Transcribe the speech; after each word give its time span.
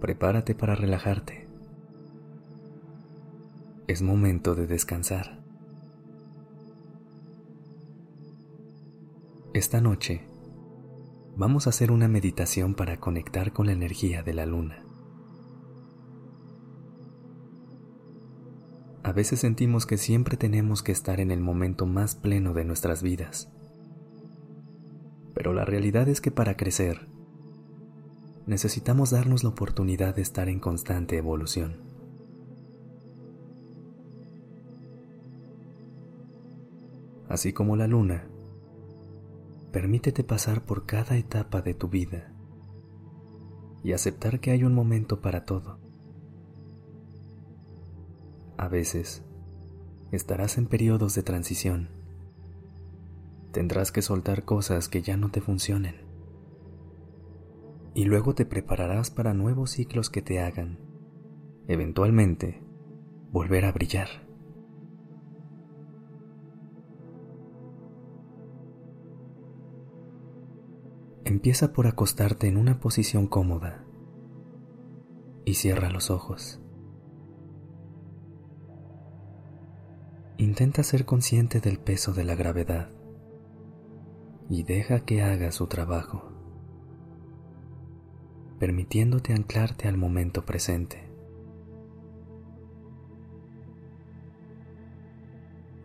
Prepárate 0.00 0.54
para 0.54 0.74
relajarte. 0.74 1.46
Es 3.86 4.00
momento 4.00 4.54
de 4.54 4.66
descansar. 4.66 5.44
Esta 9.52 9.82
noche 9.82 10.22
vamos 11.36 11.66
a 11.66 11.70
hacer 11.70 11.92
una 11.92 12.08
meditación 12.08 12.74
para 12.74 12.96
conectar 12.96 13.52
con 13.52 13.66
la 13.66 13.72
energía 13.72 14.22
de 14.22 14.32
la 14.32 14.46
luna. 14.46 14.86
A 19.02 19.12
veces 19.12 19.40
sentimos 19.40 19.84
que 19.84 19.98
siempre 19.98 20.38
tenemos 20.38 20.82
que 20.82 20.92
estar 20.92 21.20
en 21.20 21.30
el 21.30 21.40
momento 21.40 21.84
más 21.84 22.14
pleno 22.14 22.54
de 22.54 22.64
nuestras 22.64 23.02
vidas. 23.02 23.52
Pero 25.34 25.52
la 25.52 25.66
realidad 25.66 26.08
es 26.08 26.22
que 26.22 26.30
para 26.30 26.56
crecer, 26.56 27.09
necesitamos 28.50 29.10
darnos 29.10 29.44
la 29.44 29.50
oportunidad 29.50 30.16
de 30.16 30.22
estar 30.22 30.48
en 30.48 30.58
constante 30.58 31.16
evolución. 31.16 31.76
Así 37.28 37.52
como 37.52 37.76
la 37.76 37.86
luna, 37.86 38.26
permítete 39.70 40.24
pasar 40.24 40.64
por 40.64 40.84
cada 40.84 41.16
etapa 41.16 41.62
de 41.62 41.74
tu 41.74 41.86
vida 41.86 42.32
y 43.84 43.92
aceptar 43.92 44.40
que 44.40 44.50
hay 44.50 44.64
un 44.64 44.74
momento 44.74 45.20
para 45.20 45.44
todo. 45.44 45.78
A 48.56 48.66
veces, 48.66 49.22
estarás 50.10 50.58
en 50.58 50.66
periodos 50.66 51.14
de 51.14 51.22
transición. 51.22 51.88
Tendrás 53.52 53.92
que 53.92 54.02
soltar 54.02 54.44
cosas 54.44 54.88
que 54.88 55.02
ya 55.02 55.16
no 55.16 55.30
te 55.30 55.40
funcionen. 55.40 56.09
Y 57.94 58.04
luego 58.04 58.34
te 58.34 58.46
prepararás 58.46 59.10
para 59.10 59.34
nuevos 59.34 59.72
ciclos 59.72 60.10
que 60.10 60.22
te 60.22 60.40
hagan, 60.40 60.78
eventualmente, 61.66 62.62
volver 63.32 63.64
a 63.64 63.72
brillar. 63.72 64.08
Empieza 71.24 71.72
por 71.72 71.86
acostarte 71.86 72.48
en 72.48 72.56
una 72.56 72.80
posición 72.80 73.26
cómoda 73.26 73.84
y 75.44 75.54
cierra 75.54 75.90
los 75.90 76.10
ojos. 76.10 76.60
Intenta 80.38 80.82
ser 80.82 81.04
consciente 81.04 81.60
del 81.60 81.78
peso 81.78 82.12
de 82.12 82.24
la 82.24 82.34
gravedad 82.34 82.90
y 84.48 84.62
deja 84.62 85.04
que 85.04 85.22
haga 85.22 85.52
su 85.52 85.66
trabajo, 85.66 86.29
permitiéndote 88.60 89.32
anclarte 89.32 89.88
al 89.88 89.96
momento 89.96 90.44
presente. 90.44 91.08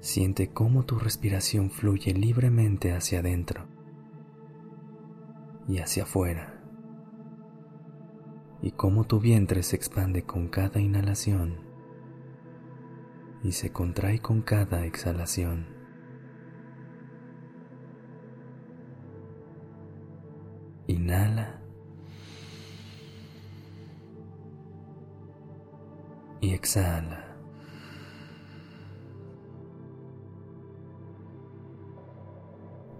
Siente 0.00 0.48
cómo 0.48 0.84
tu 0.84 0.98
respiración 0.98 1.70
fluye 1.70 2.14
libremente 2.14 2.92
hacia 2.92 3.20
adentro 3.20 3.66
y 5.68 5.78
hacia 5.78 6.04
afuera, 6.04 6.64
y 8.62 8.72
cómo 8.72 9.04
tu 9.04 9.20
vientre 9.20 9.62
se 9.62 9.76
expande 9.76 10.22
con 10.22 10.48
cada 10.48 10.80
inhalación 10.80 11.60
y 13.44 13.52
se 13.52 13.70
contrae 13.70 14.18
con 14.20 14.40
cada 14.40 14.86
exhalación. 14.86 15.66
Inhala 20.86 21.61
y 26.42 26.52
exhala. 26.52 27.24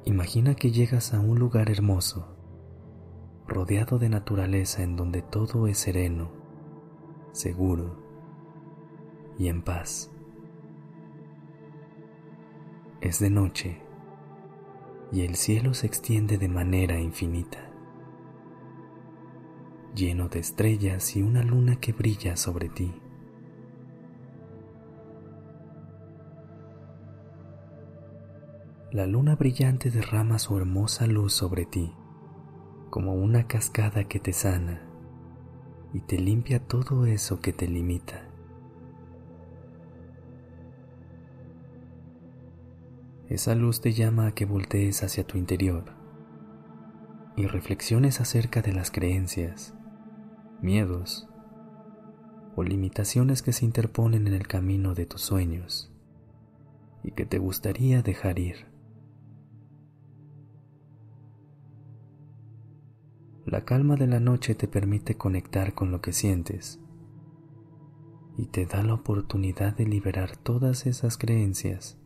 Imagina 0.04 0.54
que 0.54 0.70
llegas 0.70 1.12
a 1.12 1.20
un 1.20 1.38
lugar 1.38 1.68
hermoso 1.68 2.36
rodeado 3.46 3.98
de 3.98 4.08
naturaleza 4.08 4.82
en 4.82 4.96
donde 4.96 5.22
todo 5.22 5.66
es 5.66 5.76
sereno, 5.78 6.30
seguro 7.32 8.00
y 9.38 9.48
en 9.48 9.62
paz. 9.62 10.10
Es 13.00 13.18
de 13.18 13.30
noche 13.30 13.82
y 15.10 15.22
el 15.22 15.34
cielo 15.34 15.74
se 15.74 15.88
extiende 15.88 16.38
de 16.38 16.48
manera 16.48 17.00
infinita, 17.00 17.58
lleno 19.96 20.28
de 20.28 20.38
estrellas 20.38 21.16
y 21.16 21.22
una 21.22 21.42
luna 21.42 21.80
que 21.80 21.92
brilla 21.92 22.36
sobre 22.36 22.68
ti. 22.68 23.01
La 28.92 29.06
luna 29.06 29.36
brillante 29.36 29.90
derrama 29.90 30.38
su 30.38 30.54
hermosa 30.58 31.06
luz 31.06 31.32
sobre 31.32 31.64
ti 31.64 31.94
como 32.90 33.14
una 33.14 33.46
cascada 33.46 34.04
que 34.04 34.20
te 34.20 34.34
sana 34.34 34.82
y 35.94 36.00
te 36.00 36.18
limpia 36.18 36.60
todo 36.60 37.06
eso 37.06 37.40
que 37.40 37.54
te 37.54 37.66
limita. 37.66 38.28
Esa 43.30 43.54
luz 43.54 43.80
te 43.80 43.94
llama 43.94 44.26
a 44.26 44.32
que 44.32 44.44
voltees 44.44 45.02
hacia 45.02 45.26
tu 45.26 45.38
interior 45.38 45.84
y 47.34 47.46
reflexiones 47.46 48.20
acerca 48.20 48.60
de 48.60 48.74
las 48.74 48.90
creencias, 48.90 49.72
miedos 50.60 51.30
o 52.56 52.62
limitaciones 52.62 53.40
que 53.40 53.54
se 53.54 53.64
interponen 53.64 54.26
en 54.26 54.34
el 54.34 54.46
camino 54.46 54.92
de 54.92 55.06
tus 55.06 55.22
sueños 55.22 55.90
y 57.02 57.12
que 57.12 57.24
te 57.24 57.38
gustaría 57.38 58.02
dejar 58.02 58.38
ir. 58.38 58.71
La 63.52 63.66
calma 63.66 63.96
de 63.96 64.06
la 64.06 64.18
noche 64.18 64.54
te 64.54 64.66
permite 64.66 65.18
conectar 65.18 65.74
con 65.74 65.92
lo 65.92 66.00
que 66.00 66.14
sientes 66.14 66.80
y 68.38 68.46
te 68.46 68.64
da 68.64 68.82
la 68.82 68.94
oportunidad 68.94 69.76
de 69.76 69.84
liberar 69.84 70.38
todas 70.38 70.86
esas 70.86 71.18
creencias 71.18 71.98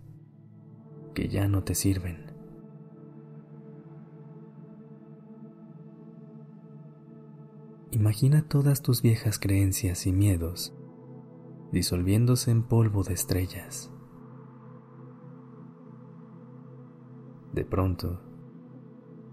que 1.14 1.28
ya 1.28 1.46
no 1.46 1.62
te 1.62 1.76
sirven. 1.76 2.32
Imagina 7.92 8.48
todas 8.48 8.82
tus 8.82 9.00
viejas 9.00 9.38
creencias 9.38 10.08
y 10.08 10.12
miedos 10.12 10.74
disolviéndose 11.70 12.50
en 12.50 12.64
polvo 12.64 13.04
de 13.04 13.14
estrellas. 13.14 13.92
De 17.52 17.64
pronto, 17.64 18.25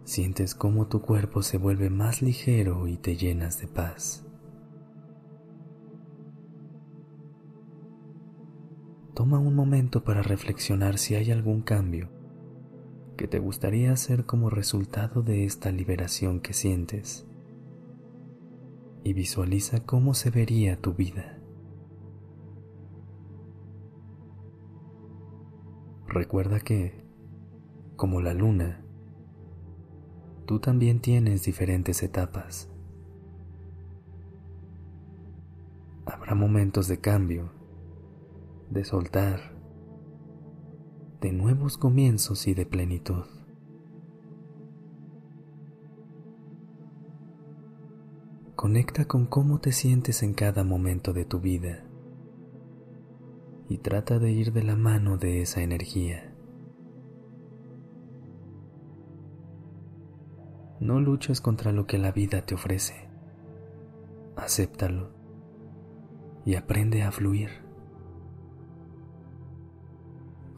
sientes 0.03 0.55
cómo 0.55 0.87
tu 0.87 1.01
cuerpo 1.01 1.41
se 1.41 1.57
vuelve 1.57 1.89
más 1.89 2.21
ligero 2.21 2.87
y 2.87 2.97
te 2.97 3.15
llenas 3.15 3.59
de 3.59 3.67
paz. 3.67 4.25
Toma 9.13 9.39
un 9.39 9.55
momento 9.55 10.03
para 10.03 10.23
reflexionar 10.23 10.97
si 10.97 11.15
hay 11.15 11.31
algún 11.31 11.61
cambio 11.61 12.09
que 13.15 13.27
te 13.27 13.37
gustaría 13.37 13.91
hacer 13.91 14.25
como 14.25 14.49
resultado 14.49 15.21
de 15.21 15.45
esta 15.45 15.71
liberación 15.71 16.39
que 16.39 16.53
sientes 16.53 17.27
y 19.03 19.13
visualiza 19.13 19.85
cómo 19.85 20.13
se 20.13 20.31
vería 20.31 20.81
tu 20.81 20.93
vida. 20.93 21.39
Recuerda 26.07 26.59
que, 26.59 27.05
como 27.95 28.21
la 28.21 28.33
luna, 28.33 28.82
tú 30.45 30.59
también 30.59 30.99
tienes 30.99 31.43
diferentes 31.43 32.03
etapas. 32.03 32.69
Habrá 36.05 36.35
momentos 36.35 36.87
de 36.87 36.99
cambio, 36.99 37.51
de 38.69 38.83
soltar, 38.83 39.53
de 41.21 41.31
nuevos 41.31 41.77
comienzos 41.77 42.47
y 42.47 42.53
de 42.53 42.65
plenitud. 42.65 43.23
Conecta 48.55 49.05
con 49.05 49.25
cómo 49.25 49.59
te 49.59 49.71
sientes 49.71 50.23
en 50.23 50.33
cada 50.33 50.63
momento 50.63 51.13
de 51.13 51.25
tu 51.25 51.39
vida 51.39 51.85
y 53.69 53.77
trata 53.77 54.19
de 54.19 54.31
ir 54.31 54.53
de 54.53 54.63
la 54.63 54.75
mano 54.75 55.17
de 55.17 55.41
esa 55.41 55.61
energía. 55.63 56.32
No 60.83 60.99
luches 60.99 61.39
contra 61.39 61.71
lo 61.71 61.87
que 61.87 61.97
la 61.97 62.11
vida 62.11 62.41
te 62.41 62.55
ofrece. 62.55 63.07
Acéptalo 64.35 65.11
y 66.43 66.55
aprende 66.55 67.03
a 67.03 67.11
fluir. 67.13 67.49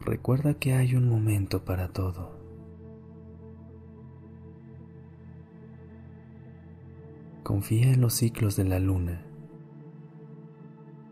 Recuerda 0.00 0.54
que 0.54 0.72
hay 0.72 0.96
un 0.96 1.08
momento 1.08 1.64
para 1.64 1.92
todo. 1.92 2.40
Confía 7.44 7.92
en 7.92 8.00
los 8.00 8.14
ciclos 8.14 8.56
de 8.56 8.64
la 8.64 8.80
luna 8.80 9.24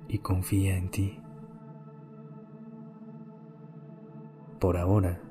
y 0.09 0.19
confía 0.19 0.77
en 0.77 0.91
ti. 0.91 1.21
Por 4.59 4.77
ahora, 4.77 5.24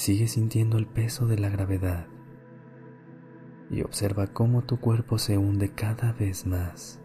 sigue 0.00 0.28
sintiendo 0.28 0.78
el 0.78 0.86
peso 0.86 1.26
de 1.26 1.38
la 1.38 1.50
gravedad 1.50 2.06
y 3.68 3.82
observa 3.82 4.28
cómo 4.28 4.62
tu 4.62 4.80
cuerpo 4.80 5.18
se 5.18 5.36
hunde 5.36 5.74
cada 5.74 6.14
vez 6.14 6.46
más. 6.46 7.02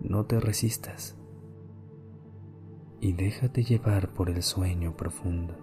No 0.00 0.24
te 0.24 0.38
resistas 0.38 1.16
y 3.00 3.14
déjate 3.14 3.64
llevar 3.64 4.12
por 4.12 4.30
el 4.30 4.44
sueño 4.44 4.96
profundo. 4.96 5.56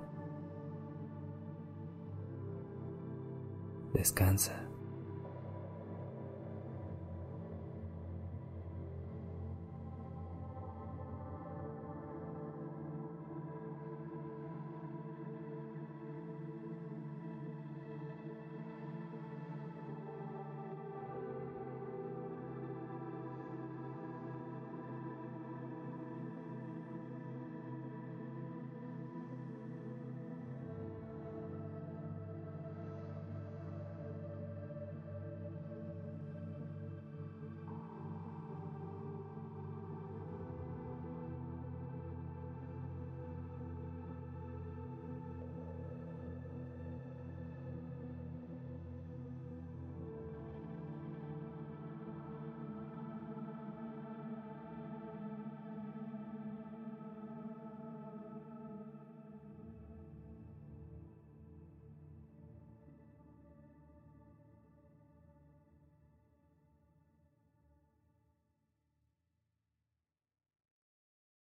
Descansa. 3.93 4.72